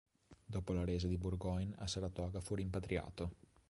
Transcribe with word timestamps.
Dopo 0.45 0.73
la 0.73 0.83
resa 0.83 1.07
di 1.07 1.15
Burgoyne 1.19 1.75
a 1.77 1.85
Saratoga 1.85 2.41
fu 2.41 2.55
rimpatriato. 2.55 3.33